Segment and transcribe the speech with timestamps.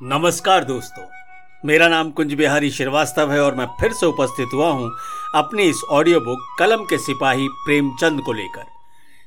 [0.00, 1.04] नमस्कार दोस्तों।
[1.66, 4.90] मेरा नाम कुंज बिहारी श्रीवास्तव है और मैं फिर से उपस्थित हुआ हूँ
[5.34, 8.66] अपनी इस ऑडियो बुक कलम के सिपाही प्रेमचंद को लेकर।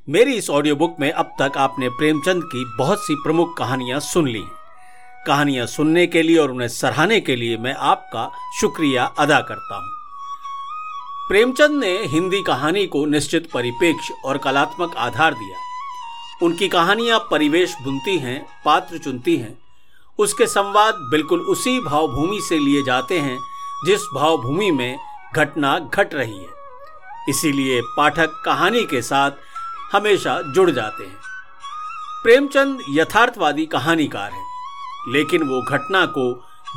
[0.07, 4.27] मेरी इस ऑडियो बुक में अब तक आपने प्रेमचंद की बहुत सी प्रमुख कहानियाँ सुन
[4.27, 4.43] ली।
[5.27, 8.29] कहानियाँ सुनने के लिए और उन्हें सराहने के लिए मैं आपका
[8.61, 9.89] शुक्रिया अदा करता हूँ।
[11.27, 15.57] प्रेमचंद ने हिंदी कहानी को निश्चित परिपेक्ष और कलात्मक आधार दिया।
[16.45, 19.60] उनकी कहानियाँ परिवेश बुनती हैं, पात्र चुनती हैं
[20.21, 23.37] उसके संवाद बिल्कुल उसी भावभूमि से लिए जाते हैं,
[23.85, 24.99] जिस भावभूमि में
[25.35, 26.49] घटना घट रही है।
[27.29, 29.31] इसीलिए पाठक कहानी के साथ
[29.93, 31.17] हमेशा जुड़ जाते हैं।
[32.23, 34.45] प्रेमचंद यथार्थवादी कहानीकार हैं,
[35.13, 36.33] लेकिन वो घटना को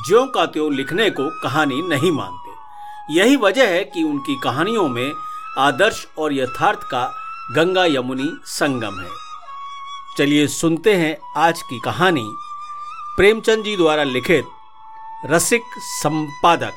[0.06, 5.12] ज्यो का त्यों लिखने को कहानी नहीं मानते। यही वजह है कि उनकी कहानियों में
[5.58, 7.04] आदर्श और यथार्थ का
[7.52, 9.10] गंगा यमुनी संगम है।
[10.18, 12.26] चलिए सुनते हैं आज की कहानी
[13.16, 14.44] प्रेमचंद जी द्वारा लिखित
[15.26, 16.72] रसिक संपादक।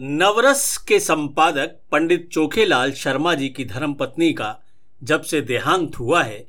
[0.00, 4.54] नवरस के संपादक पंडित चोखेलाल शर्मा जी की धर्मपत्नी का
[5.02, 6.46] जब से देहांत हुआ है,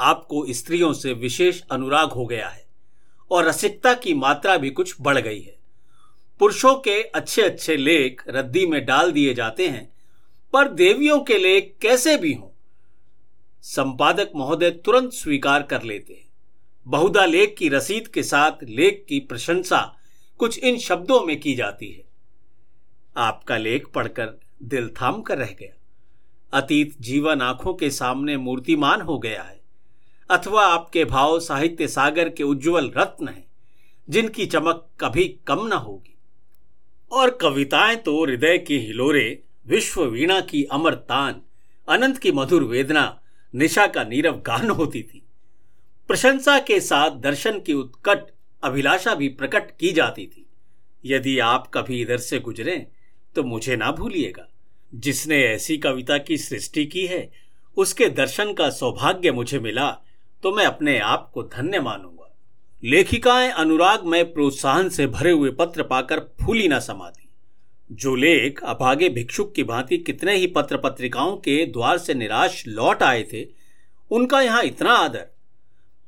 [0.00, 2.64] आपको स्त्रियों से विशेष अनुराग हो गया है
[3.30, 5.61] और रसिकता की मात्रा भी कुछ बढ़ गई है।
[6.42, 9.84] पुरुषों के अच्छे अच्छे लेख रद्दी में डाल दिए जाते हैं,
[10.52, 12.48] पर देवियों के लेख कैसे भी हों,
[13.64, 16.28] संपादक महोदय तुरंत स्वीकार कर लेते हैं।
[16.86, 19.80] बहुधा लेख की रसीद के साथ लेख की प्रशंसा
[20.40, 22.04] कुछ इन शब्दों में की जाती है।
[23.16, 29.18] आपका लेख पढ़कर दिल थाम कर रह गया। अतीत जीवन आँखों के सामने मूर्तिमान हो
[29.18, 29.60] गया है,
[30.30, 33.50] अथवा आपके भाव साहित्य सागर के उज्जवल रत्न हैं,
[34.08, 36.08] जिनकी चमक कभी कम न होगी।
[37.12, 41.40] और कविताएँ तो हृदय के हिलोरे, विश्व वीणा की अमर तान,
[41.88, 43.20] अनंत की मधुर वेदना,
[43.54, 45.22] निशा का नीरव गान होती थी।
[46.08, 50.46] प्रशंसा के साथ दर्शन की उत्कट अभिलाषा भी प्रकट की जाती थी।
[51.04, 52.86] यदि आप कभी इधर से गुजरे
[53.34, 54.48] तो मुझे ना भूलिएगा।
[54.94, 57.30] जिसने ऐसी कविता की सृष्टि की है,
[57.76, 59.90] उसके दर्शन का सौभाग्य मुझे मिला
[60.42, 62.21] तो मैं अपने आप को धन्य मानूँगा।
[62.84, 67.28] लेखिकाएँ अनुराग में प्रोत्साहन से भरे हुए पत्र पाकर फूली न समाती।
[67.92, 73.02] जो लेख अभागे भिक्षुक की भांति कितने ही पत्र पत्रिकाओं के द्वार से निराश लौट
[73.02, 73.46] आए थे,
[74.10, 75.28] उनका यहाँ इतना आदर।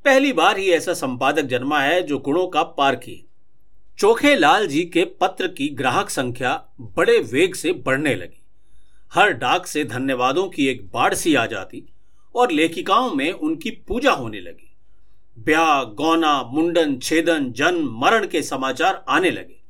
[0.05, 3.29] पहली बार ही ऐसा संपादक जन्मा है जो गुणों का पार की
[3.99, 8.43] चोखे लाल जी के पत्र की ग्राहक संख्या बड़े वेग से बढ़ने लगी।
[9.13, 11.83] हर डाक से धन्यवादों की एक बाढ़ सी आ जाती
[12.35, 14.64] और लेखिकाओं में उनकी पूजा होने लगी।
[15.37, 19.61] ब्याह, गौना, मुंडन, छेदन, जन्म, मरण के समाचार आने लगे।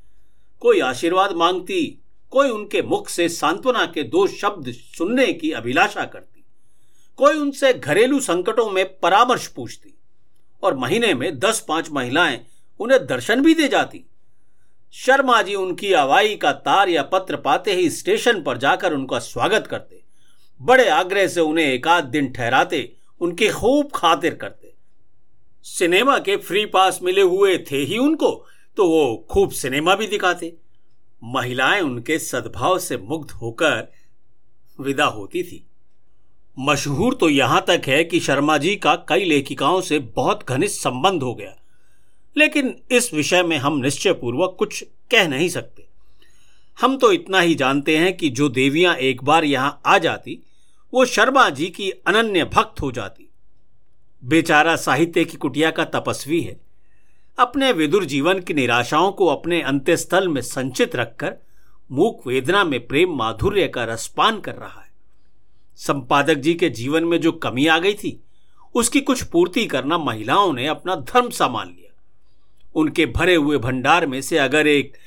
[0.60, 6.46] कोई आशीर्वाद मांगती, कोई उनके मुख से सांत्वना के दो शब्द सुनने की अभिलाषा करती।
[7.18, 9.98] कोई उनसे घरेलू संकटों में परामर्श पूछती
[10.64, 12.46] और महीने में दस पाँच महिलाएँ
[12.80, 14.06] उन्हें दर्शन भी दे जाती।
[14.92, 19.68] शर्मा जी उनकी आवाई का तार या पत्र पाते ही स्टेशन पर जाकर उनका स्वागत
[19.68, 20.02] करते।
[20.62, 24.65] बड़े आग्रह से उन्हें एकाध दिन ठहराते, उनकी खूब खातिर करते।
[25.66, 28.30] सिनेमा के फ्री पास मिले हुए थे ही उनको
[28.78, 30.54] तो वो खूब सिनेमा भी दिखाते।
[31.22, 33.88] महिलाएँ उनके सद्भाव से मुग्ध होकर
[34.80, 35.64] विदा होती थी।
[36.58, 41.24] मशहूर तो यहाँ तक है कि शर्मा जी का कई लेखिकाओं से बहुत घनिष्ठ संबंध
[41.24, 41.56] हो गया,
[42.36, 45.88] लेकिन इस विषय में हम निश्चय पूर्वक कुछ कह नहीं सकते।
[46.78, 50.42] हम तो इतना ही जानते हैं कि जो देवियाँ एक बार यहाँ आ जाती,
[50.94, 53.30] वो शर्मा जी की अनन्य भक्त हो जाती।
[54.26, 56.60] बेचारा साहित्य की कुटिया का तपस्वी है।
[57.38, 61.36] अपने विदुर जीवन की निराशाओं को अपने अंत्यस्थल में संचित रखकर
[61.90, 64.94] मूक वेदना में प्रेम माधुर्य का रसपान कर रहा है।
[65.80, 68.20] संपादक जी के जीवन में जो कमी आ गई थी,
[68.76, 71.94] उसकी कुछ पूर्ति करना महिलाओं ने अपना धर्म सामान लिया।
[72.76, 74.98] उनके भरे हुए भंडार में से अगर एक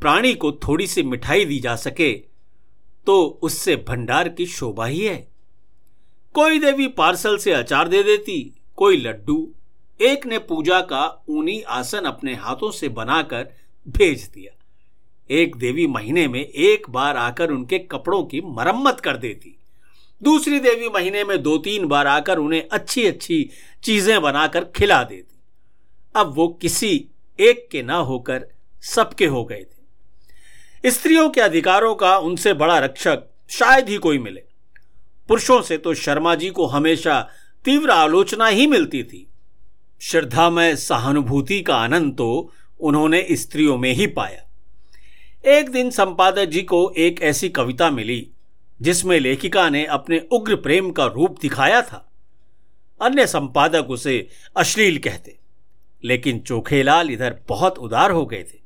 [0.00, 2.12] प्राणी को थोड़ी सी मिठाई दी जा सके
[3.06, 5.35] तो उससे भंडार की शोभा ही है।
[6.36, 9.48] कोई देवी पार्सल से अचार दे देती, कोई लड्डू।
[10.00, 13.46] एक ने पूजा का ऊनी आसन अपने हाथों से बनाकर
[13.88, 14.52] भेज दिया।
[15.30, 19.56] एक देवी महीने में एक बार आकर उनके कपड़ों की मरम्मत कर देती।
[20.22, 23.50] दूसरी देवी महीने में दो तीन बार आकर उन्हें अच्छी अच्छी
[23.82, 25.38] चीज़ें बनाकर खिला देती।
[26.16, 27.08] अब वो किसी
[27.40, 28.46] एक के ना होकर
[28.82, 34.55] सबके हो गए थे। स्त्रियों के अधिकारों का उनसे बड़ा रक्षक शायद ही कोई मिले।
[35.28, 37.20] पुरुषों से तो शर्मा जी को हमेशा
[37.64, 39.26] तीव्र आलोचना ही मिलती थी।
[40.00, 44.42] श्रद्धा में सहानुभूति का आनंद तो उन्होंने स्त्रियों में ही पाया।
[45.50, 48.26] एक दिन संपादक जी को एक ऐसी कविता मिली,
[48.80, 52.02] जिसमें लेखिका ने अपने उग्र प्रेम का रूप दिखाया था।
[53.00, 55.36] अन्य संपादक उसे अश्लील कहते,
[56.04, 58.58] लेकिन चोखेलाल इधर बहुत उदार हो गए थे।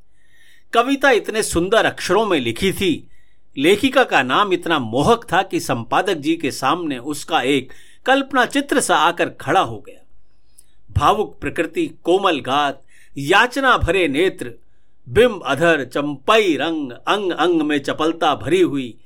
[0.72, 3.09] कविता इतने सुंदर अक्षरों में लिखी थी
[3.58, 7.72] लेखिका का नाम इतना मोहक था कि संपादक जी के सामने उसका एक
[8.06, 10.06] कल्पना चित्र सा आकर खड़ा हो गया।
[10.92, 12.82] भावुक प्रकृति, कोमल गात,
[13.18, 14.54] याचना भरे नेत्र,
[15.08, 18.98] बिंब, अधर, चंपई रंग, अंग अंग में चपलता भरी हुई,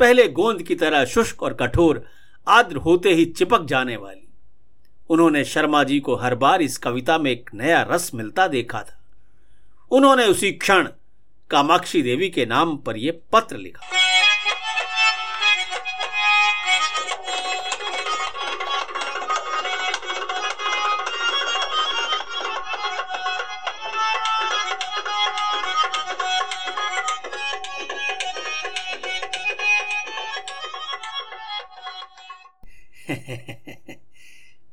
[0.00, 2.04] पहले गोंद की तरह शुष्क और कठोर
[2.48, 4.28] आद्र होते ही चिपक जाने वाली।
[5.10, 9.00] उन्होंने शर्मा जी को हर बार इस कविता में एक नया रस मिलता देखा था।
[9.90, 10.88] उन्होंने उसी क्षण
[11.54, 13.86] कामाक्षी देवी के नाम पर यह पत्र लिखा।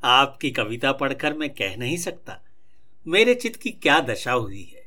[0.03, 2.43] आपकी कविता पढ़कर मैं कह नहीं सकता।
[3.07, 4.80] मेरे चित्त की क्या दशा हुई है?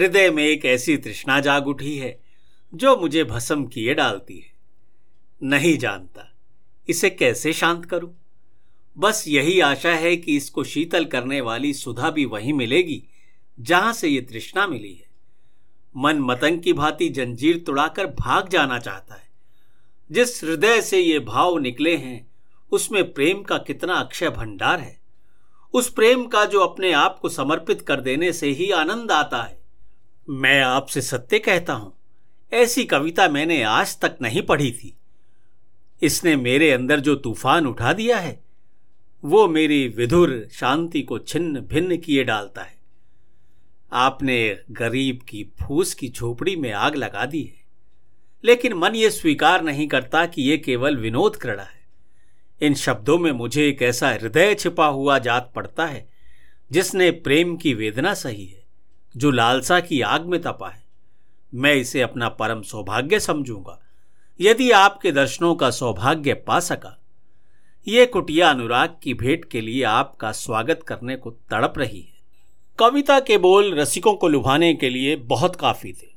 [0.00, 2.20] हृदय में एक ऐसी तृष्णा जाग उठी है,
[2.74, 4.52] जो मुझे भस्म किए डालती है।
[5.42, 6.32] नहीं जानता,
[6.88, 8.16] इसे कैसे शांत करूँ?
[8.98, 13.02] बस यही आशा है कि इसको शीतल करने वाली सुधा भी वहीं मिलेगी,
[13.60, 15.06] जहाँ से ये तृष्णा मिली है।
[15.96, 19.28] मन मतंग की भांति जंजीर तुड़ाकर भाग जाना चाहता है।
[20.12, 22.30] जिस हृदय से ये भाव निकले हैं,
[22.72, 25.00] उसमें प्रेम का कितना अक्षय भंडार है।
[25.74, 29.59] उस प्रेम का जो अपने आप को समर्पित कर देने से ही आनंद आता है।
[30.30, 31.92] मैं आपसे सत्य कहता हूँ,
[32.52, 34.92] ऐसी कविता मैंने आज तक नहीं पढ़ी थी।
[36.02, 38.38] इसने मेरे अंदर जो तूफ़ान उठा दिया है,
[39.24, 42.78] वो मेरी विधुर शांति को छिन्न भिन्न किए डालता है।
[43.92, 44.38] आपने
[44.70, 47.64] गरीब की फूस की झोपड़ी में आग लगा दी है,
[48.44, 51.78] लेकिन मन ये स्वीकार नहीं करता कि यह केवल विनोद क्रीड़ा है।
[52.60, 56.08] इन शब्दों में मुझे एक ऐसा हृदय छिपा हुआ जात पड़ता है,
[56.70, 58.59] जिसने प्रेम की वेदना सही है।
[59.16, 60.82] जो लालसा की आग में तपा है,
[61.54, 63.80] मैं इसे अपना परम सौभाग्य समझूँगा।
[64.40, 66.96] यदि आपके दर्शनों का सौभाग्य पा सका,
[67.88, 72.18] ये कुटिया अनुराग की भेंट के लिए आपका स्वागत करने को तड़प रही है।
[72.78, 76.08] कविता के बोल रसिकों को लुभाने के लिए बहुत काफ़ी थे।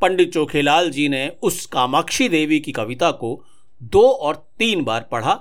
[0.00, 3.44] पंडित चोखेलाल जी ने उस कामाक्षी देवी की कविता को
[3.82, 5.40] दो और तीन बार पढ़ा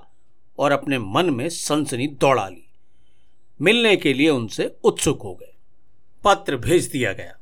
[0.59, 2.67] और अपने मन में सनसनी दौड़ा ली।
[3.61, 5.56] मिलने के लिए उनसे उत्सुक हो गए।
[6.23, 7.37] पत्र भेज दिया गया।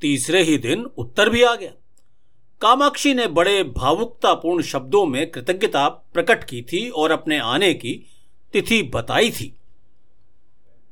[0.00, 1.70] तीसरे ही दिन उत्तर भी आ गया।
[2.60, 8.06] कामाक्षी ने बड़े भावुकतापूर्ण शब्दों में कृतज्ञता प्रकट की थी और अपने आने की
[8.52, 9.56] तिथि बताई थी।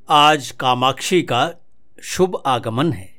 [0.09, 1.53] आज कामाक्षी का
[2.03, 3.12] शुभ आगमन है।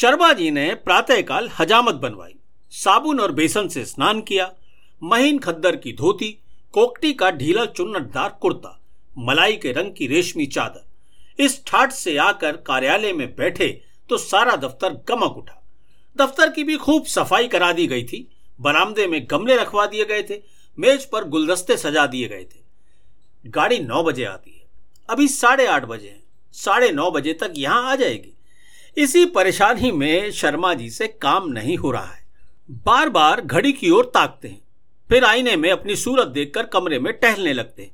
[0.00, 2.34] शर्मा जी ने प्रातःकाल हजामत बनवाई,
[2.72, 4.50] साबुन और बेसन से स्नान किया,
[5.02, 6.28] महीन खद्दर की धोती,
[6.74, 8.80] कोकटी का ढीला चुन्नटदार कुर्ता,
[9.18, 13.68] मलाई के रंग की रेशमी चादर। इस ठाट से आकर कार्यालय में बैठे
[14.10, 15.62] तो सारा दफ्तर गमक उठा।
[16.16, 18.26] दफ्तर की भी खूब सफ़ाई करा दी गई थी।
[18.60, 20.42] बरामदे में गमले रखवा दिए गए थे,
[20.78, 24.66] मेज पर गुलदस्ते सजा दिए गए थे। गाड़ी नौ बजे आती है।
[25.08, 26.22] अभी साढ़े आठ बजे हैं।
[26.54, 28.36] साढ़े नौ बजे तक यहाँ आ जाएगी।
[28.96, 32.24] इसी परेशानी में शर्मा जी से काम नहीं हो रहा है।
[32.86, 34.60] बार बार घड़ी की ओर ताकते हैं।
[35.10, 37.90] फिर आईने में अपनी सूरत देखकर कमरे में टहलने लगते हैं।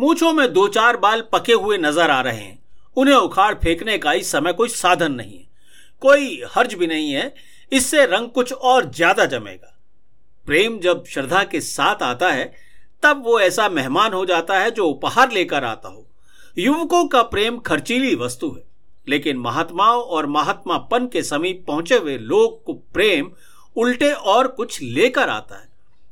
[0.00, 2.58] मूछों में दो चार बाल पके हुए नज़र आ रहे हैं।
[2.96, 5.46] उन्हें उखाड़ फेंकने का इस समय कोई साधन नहीं है।
[6.00, 7.34] कोई हर्ज भी नहीं है।
[7.72, 9.78] इससे रंग कुछ और ज़्यादा जमेगा।
[10.46, 12.52] प्रेम जब श्रद्धा के साथ आता है,
[13.02, 16.06] तब वो ऐसा मेहमान हो जाता है जो उपहार लेकर आता हो।
[16.58, 18.71] युवकों का प्रेम खर्चीली वस्तु है।
[19.08, 23.30] लेकिन महात्माओं और महात्मापन के समीप पहुँचे हुए लोग को प्रेम
[23.76, 25.68] उल्टे और कुछ लेकर आता है।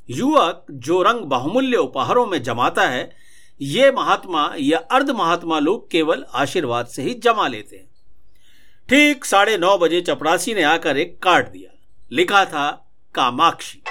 [0.09, 3.11] युवक जो रंग बहुमूल्य उपहारों में जमाता है,
[3.61, 7.89] ये महात्मा या अर्ध महात्मा लोग केवल आशीर्वाद से ही जमा लेते हैं।
[8.89, 11.77] ठीक साढ़े नौ बजे चपरासी ने आकर एक कार्ड दिया।
[12.11, 13.81] लिखा था, कामाक्षी।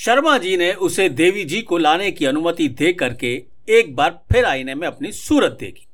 [0.00, 4.44] शर्मा जी ने उसे देवी जी को लाने की अनुमति दे करके एक बार फिर
[4.44, 5.86] आईने में अपनी सूरत देखी।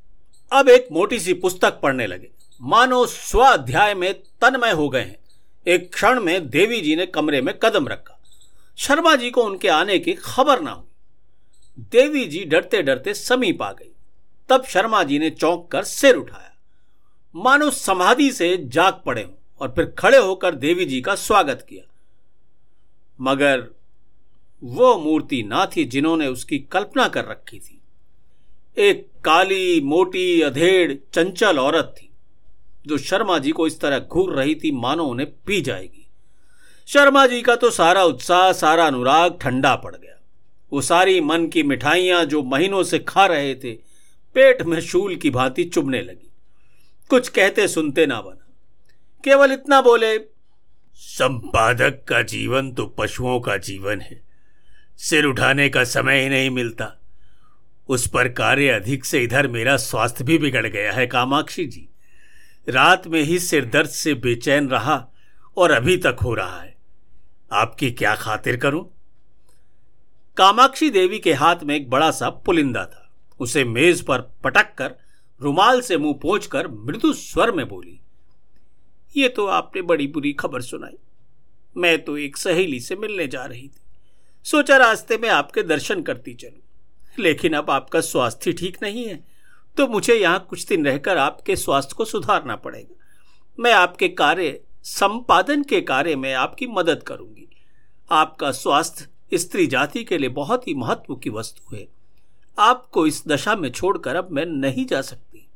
[0.53, 5.17] अब एक मोटी सी पुस्तक पढ़ने लगे। मानो स्वाध्याय में तन्मय हो गए हैं।
[5.67, 8.23] एक क्षण में देवी जी ने कमरे में कदम रखा।
[8.77, 10.87] शर्मा जी को उनके आने की खबर ना हुई।
[11.79, 13.93] देवी जी डरते डरते समीप आ गई।
[14.49, 16.57] तब शर्मा जी ने चौंक कर सिर उठाया।
[17.37, 21.93] मानो समाधि से जाग पड़े हों और फिर खड़े होकर देवी जी का स्वागत किया।
[23.21, 23.77] मगर
[24.65, 27.81] वो मूर्ति ना थी जिन्होंने उसकी कल्पना कर रखी थी।
[28.79, 32.11] एक काली, मोटी, अधेड़, चंचल औरत थी,
[32.87, 36.07] जो शर्मा जी को इस तरह घूर रही थी, मानो उन्हें पी जाएगी।
[36.87, 40.21] शर्मा जी का तो सारा उत्साह, सारा अनुराग ठंडा पड़ गया।
[40.73, 43.73] वो सारी मन की मिठाइयाँ जो महीनों से खा रहे थे,
[44.35, 46.31] पेट में शूल की भांति चुभने लगी।
[47.09, 48.47] कुछ कहते सुनते ना बना।
[49.25, 50.19] केवल इतना बोले,
[50.95, 54.26] संपादक का जीवन तो पशुओं का जीवन है।
[54.99, 56.93] सिर उठाने का समय ही नहीं मिलता।
[57.89, 61.89] उस पर कार्य अधिक से इधर मेरा स्वास्थ्य भी बिगड़ गया है, कामाक्षी जी।
[62.69, 65.07] रात में ही सिर दर्द से बेचैन रहा
[65.57, 66.75] और अभी तक हो रहा है।
[67.53, 68.85] आपकी क्या खातिर करूँ?
[70.37, 73.11] कामाक्षी देवी के हाथ में एक बड़ा सा पुलिंदा था।
[73.41, 74.95] उसे मेज पर पटक कर
[75.41, 78.01] रुमाल से मुँह पोंछ कर मृदु स्वर में बोली,
[79.17, 80.97] ये तो आपने बड़ी बुरी खबर सुनाई।
[81.77, 83.81] मैं तो एक सहेली से मिलने जा रही थी।
[84.47, 86.63] सोचा रास्ते में आपके दर्शन करती चलूँ।
[87.19, 89.25] लेकिन अब आपका स्वास्थ्य ठीक नहीं है
[89.77, 92.95] तो मुझे यहाँ कुछ दिन रहकर आपके स्वास्थ्य को सुधारना पड़ेगा।
[93.59, 97.49] मैं आपके कार्य, संपादन के कार्य में आपकी मदद करूँगी।
[98.11, 101.87] आपका स्वास्थ्य स्त्री जाति के लिए बहुत ही महत्व की वस्तु है।
[102.59, 105.49] आपको इस दशा में छोड़कर अब मैं नहीं जा सकती।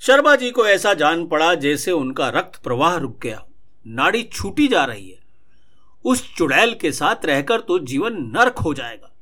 [0.00, 3.44] शर्मा जी को ऐसा जान पड़ा जैसे उनका रक्त प्रवाह रुक गया।
[3.86, 5.18] नाड़ी छूटी जा रही है।
[6.08, 9.12] उस चुड़ैल के साथ रहकर तो जीवन नरक हो जाएगा।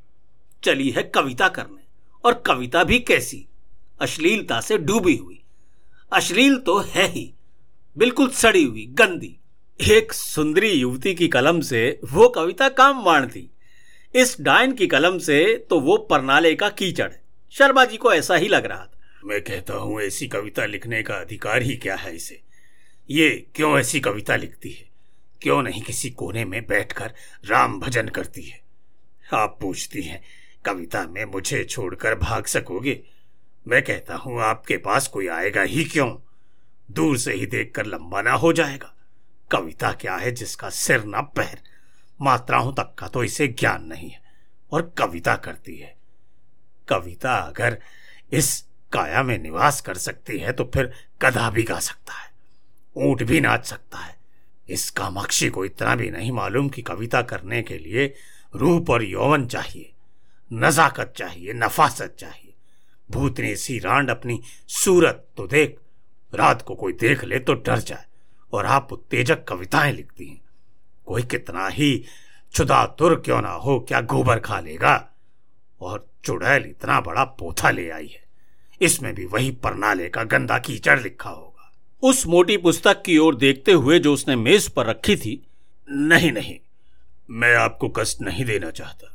[0.63, 1.83] चली है कविता करने,
[2.25, 3.47] और कविता भी कैसी?
[4.01, 5.41] अश्लीलता से डूबी हुई।
[6.13, 7.33] अश्लील तो है ही,
[7.97, 9.37] बिल्कुल सड़ी हुई, गंदी।
[9.81, 13.51] एक सुंदरी युवती की कलम से वो कविता काम वाण थी
[14.15, 17.13] इस डायन की कलम से तो वो परनाले का कीचड़
[17.53, 18.93] शर्मा जी को ऐसा ही लग रहा था।
[19.25, 22.41] मैं कहता हूँ, ऐसी कविता लिखने का अधिकार ही क्या है इसे?
[23.11, 24.89] ये क्यों ऐसी कविता लिखती है?
[25.43, 27.15] क्यों नहीं किसी कोने में बैठकर
[27.45, 28.61] राम भजन करती है?
[29.35, 30.23] आप पूछती हैं,
[30.65, 33.01] कविता में मुझे छोड़कर भाग सकोगे?
[33.67, 36.15] मैं कहता हूँ, आपके पास कोई आएगा ही क्यों?
[36.89, 38.93] दूर से ही देखकर लंबा ना हो जाएगा।
[39.51, 41.61] कविता क्या है जिसका सिर ना पैर
[42.21, 44.21] मात्राओं तक का तो इसे ज्ञान नहीं है,
[44.73, 45.95] और कविता करती है।
[46.89, 47.79] कविता अगर
[48.33, 48.61] इस
[48.93, 52.31] काया में निवास कर सकती है तो फिर गधा भी गा सकता है,
[52.97, 54.16] ऊँट भी नाच सकता है।
[54.69, 58.15] इस कामाक्षी को इतना भी नहीं मालूम कि कविता करने के लिए
[58.57, 59.93] रूप और यौवन चाहिए,
[60.53, 62.55] नजाकत चाहिए, नफासत चाहिए।
[63.11, 65.79] भूतनी सी रांड अपनी सूरत तो देख,
[66.35, 68.05] रात को कोई देख ले तो डर जाए,
[68.53, 70.41] और आप उत्तेजक कविताएँ लिखती हैं।
[71.07, 72.05] कोई कितना ही
[72.55, 75.09] छुदा तुर क्यों ना हो, क्या गोबर खा लेगा?
[75.81, 78.25] और चुड़ैल इतना बड़ा पोथा ले आई है।
[78.81, 81.56] इसमें भी वही परनाले का गंदा कीचड़ लिखा होगा।
[82.03, 85.43] उस मोटी पुस्तक की ओर देखते हुए जो उसने मेज पर रखी थी,
[85.91, 86.59] नहीं नहीं,
[87.31, 89.13] मैं आपको कष्ट नहीं देना चाहता।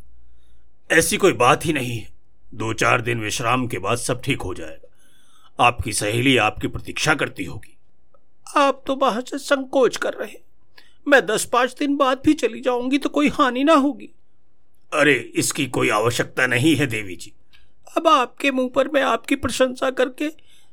[0.92, 2.10] ऐसी कोई बात ही नहीं है।
[2.54, 4.88] दो चार दिन विश्राम के बाद सब ठीक हो जाएगा।
[5.60, 7.78] आपकी सहेली आपकी प्रतीक्षा करती होगी।
[8.58, 10.38] आप तो बाहर से संकोच कर रहे
[11.08, 14.10] मैं दस पाँच दिन बाद भी चली जाऊँगी तो कोई हानि ना होगी।
[14.94, 17.34] अरे, इसकी कोई आवश्यकता नहीं है, देवी जी।
[17.98, 20.28] अब आपके मुँह पर मैं आपकी प्रशंसा करके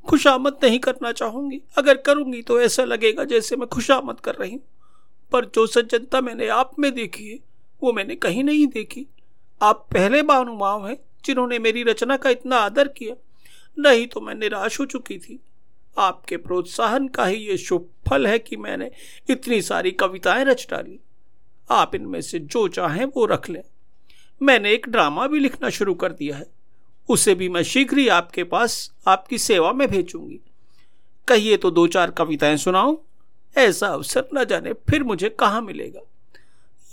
[0.06, 4.62] खुशामद नहीं करना चाहूँगी। अगर करूँगी तो ऐसा लगेगा जैसे मैं खुशामद कर रही हूँ।
[5.32, 7.38] पर जो सज्जनता मैंने आप में देखी है,
[7.82, 9.06] वो मैंने कहीं नहीं देखी।
[9.62, 13.14] आप पहले बानुमाव हैं जिन्होंने मेरी रचना का इतना आदर किया।
[13.78, 15.40] नहीं तो मैं निराश हो चुकी थी।
[15.98, 18.90] आपके प्रोत्साहन का ही ये शुभ फल है कि मैंने
[19.30, 21.00] इतनी सारी कविताएँ रच डाली।
[21.70, 23.62] आप इनमें से जो चाहें वो रख लें।
[24.42, 26.57] मैंने एक ड्रामा भी लिखना शुरू कर दिया है।
[27.08, 30.40] उसे भी मैं शीघ्र ही आपके पास आपकी सेवा में भेजूँगी।
[31.28, 32.96] कहिए तो दो चार कविताएँ सुनाऊं।
[33.56, 36.00] ऐसा अवसर न जाने फिर मुझे कहाँ मिलेगा।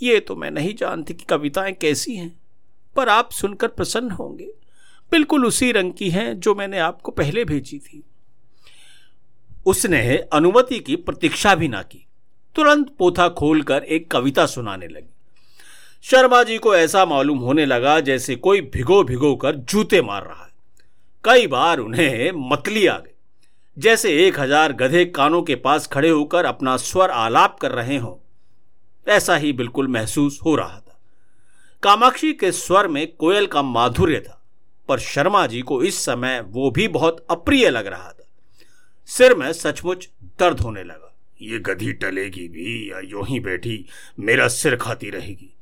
[0.02, 2.40] ये तो मैं नहीं जानती कि कविताएँ कैसी हैं,
[2.96, 4.48] पर आप सुनकर प्रसन्न होंगे।
[5.12, 8.02] बिल्कुल उसी रंग की हैं जो मैंने आपको पहले भेजी थी।
[9.66, 12.06] उसने अनुमति की, प्रतीक्षा भी ना की।
[12.54, 15.15] तुरंत पोथा खोलकर एक कविता सुनाने लगी।
[16.04, 20.44] शर्मा जी को ऐसा मालूम होने लगा जैसे कोई भिगो भिगो कर जूते मार रहा
[20.44, 20.52] है।
[21.24, 23.14] कई बार उन्हें मतली आ गई।
[23.76, 28.14] जैसे एक हज़ार गधे कानों के पास खड़े होकर अपना स्वर आलाप कर रहे हों,
[29.06, 30.98] ऐसा ही बिल्कुल महसूस हो रहा था।
[31.82, 34.40] कामाक्षी के स्वर में कोयल का माधुर्य था,
[34.88, 38.28] पर शर्मा जी को इस समय वो भी बहुत अप्रिय लग रहा था।
[39.10, 43.84] सिर में सचमुच दर्द होने लगा। ये गधी टलेगी भी या यूँ ही बैठी,
[44.18, 45.52] मेरा सिर खाती रहेगी।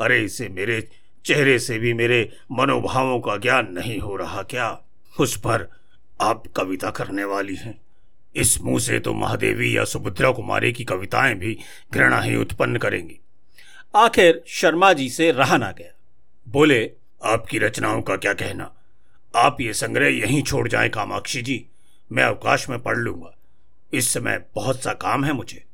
[0.00, 0.88] अरे, इसे मेरे
[1.24, 4.82] चेहरे से भी मेरे मनोभावों का ज्ञान नहीं हो रहा क्या?
[5.20, 5.70] उस पर
[6.20, 7.80] आप कविता करने वाली हैं।
[8.36, 11.58] इस मुँह से तो महादेवी या सुभद्रा कुमारी की कविताएँ भी
[11.94, 13.20] घृणा ही उत्पन्न करेंगी।
[13.96, 15.98] आखिर शर्मा जी से रहा ना गया।
[16.48, 16.90] बोले,
[17.24, 18.74] आपकी रचनाओं का क्या कहना?
[19.36, 21.66] आप ये संग्रह यहीं छोड़ जाएँ, कामाक्षी जी।
[22.12, 23.36] मैं अवकाश में पढ़ लूँगा।
[23.92, 25.64] इस समय बहुत सा काम है मुझे।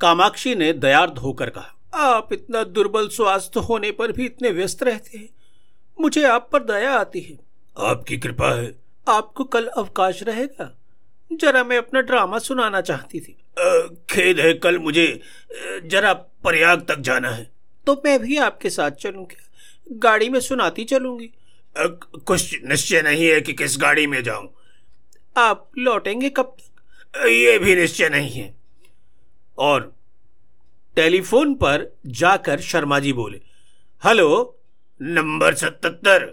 [0.00, 5.18] कामाक्षी ने दयार्द होकर कहा आप इतना दुर्बल स्वास्थ्य होने पर भी इतने व्यस्त रहते
[5.18, 5.28] हैं।
[6.00, 7.38] मुझे आप पर दया आती है।
[7.78, 8.74] आपकी कृपा है।
[9.08, 10.74] आपको कल अवकाश रहेगा।
[11.32, 13.36] जरा मैं अपना ड्रामा सुनाना चाहती थी।
[14.10, 15.06] खेद है कल मुझे
[15.84, 17.50] जरा प्रयाग तक जाना है।
[17.86, 21.30] तो मैं भी आपके साथ चलूँगी गाड़ी में सुनाती चलूँगी।
[21.76, 24.48] कुछ निश्चय नहीं है कि किस गाड़ी में जाऊँ।
[25.36, 27.26] आप लौटेंगे कब तक?
[27.26, 28.54] ये भी निश्चय नहीं है।
[29.58, 29.92] और
[30.96, 33.40] टेलीफोन पर जाकर शर्मा जी बोले,
[34.02, 34.58] हेलो,
[35.00, 36.24] नंबर सतहत्तर।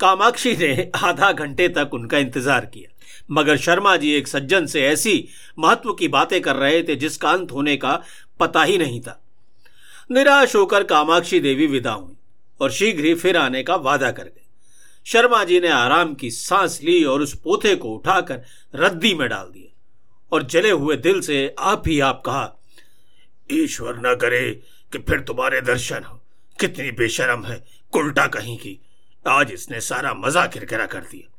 [0.00, 2.90] कामाक्षी ने आधा घंटे तक उनका इंतज़ार किया,
[3.30, 7.52] मगर शर्मा जी एक सज्जन से ऐसी महत्व की बातें कर रहे थे जिसका अंत
[7.52, 8.00] होने का
[8.40, 9.20] पता ही नहीं था।
[10.10, 12.16] निराश होकर कामाक्षी देवी विदा हुई
[12.60, 14.42] और शीघ्र ही फिर आने का वादा कर गए।
[15.06, 18.42] शर्मा जी ने आराम की सांस ली और उस पोथे को उठाकर
[18.74, 19.72] रद्दी में डाल दिया
[20.32, 22.44] और जले हुए दिल से आप ही आप कहा
[23.50, 24.50] ईश्वर न करे
[24.92, 26.20] कि फिर तुम्हारे दर्शन हो।
[26.58, 28.78] कितनी बेशरम है उल्टा कहीं की।
[29.24, 31.30] आज इसने सारा मज़ा किरकिरा कर दिया।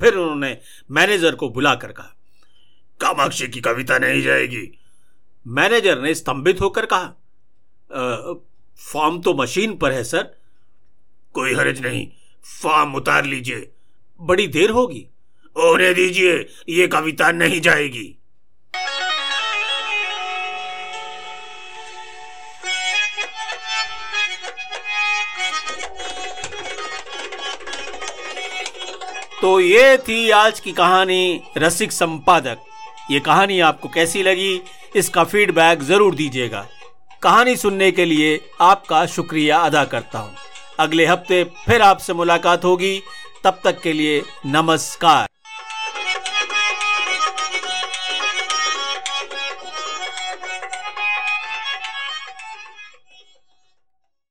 [0.00, 0.56] फिर उन्होंने
[0.90, 2.14] मैनेजर को बुलाकर कहा,
[3.00, 4.68] कामाक्षी की कविता नहीं जाएगी।
[5.46, 7.14] मैनेजर ने स्तंभित होकर कहा
[8.80, 10.22] फॉर्म तो मशीन पर है, सर।
[11.34, 12.06] कोई हर्ज नहीं,
[12.44, 13.70] फॉर्म उतार लीजिए।
[14.20, 15.06] बड़ी देर होगी।
[15.56, 16.34] होने दीजिए,
[16.68, 18.15] ये कविता नहीं जाएगी।
[29.46, 32.58] तो ये थी आज की कहानी रसिक संपादक।
[33.10, 34.60] ये कहानी आपको कैसी लगी,
[34.96, 36.64] इसका फीडबैक ज़रूर दीजिएगा।
[37.22, 40.34] कहानी सुनने के लिए आपका शुक्रिया अदा करता हूँ।
[40.78, 43.00] अगले हफ़्ते फिर आपसे मुलाकात होगी।
[43.44, 45.25] तब तक के लिए नमस्कार।